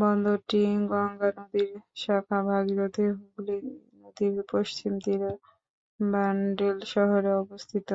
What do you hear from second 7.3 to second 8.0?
অবস্থিত।